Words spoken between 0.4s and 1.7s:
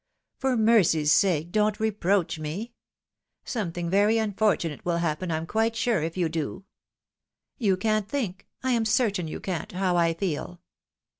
mercy's sake